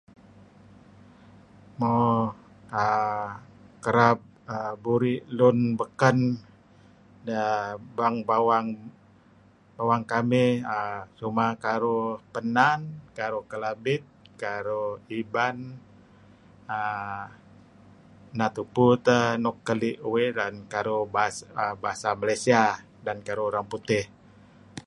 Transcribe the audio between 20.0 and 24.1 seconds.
uih, dan karuh Bahasa Malaysia dan karuh Urang Putih.